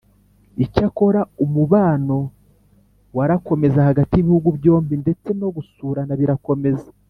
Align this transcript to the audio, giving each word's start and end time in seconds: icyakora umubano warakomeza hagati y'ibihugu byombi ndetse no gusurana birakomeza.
icyakora 0.63 1.21
umubano 1.45 2.17
warakomeza 3.17 3.87
hagati 3.87 4.11
y'ibihugu 4.15 4.49
byombi 4.57 4.93
ndetse 5.03 5.29
no 5.39 5.47
gusurana 5.55 6.13
birakomeza. 6.21 6.89